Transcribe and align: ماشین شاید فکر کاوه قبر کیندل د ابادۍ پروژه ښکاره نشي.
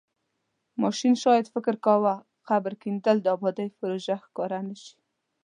ماشین 0.83 1.13
شاید 1.23 1.45
فکر 1.53 1.75
کاوه 1.85 2.15
قبر 2.47 2.71
کیندل 2.81 3.17
د 3.21 3.27
ابادۍ 3.35 3.67
پروژه 3.79 4.15
ښکاره 4.25 4.59
نشي. 4.67 4.95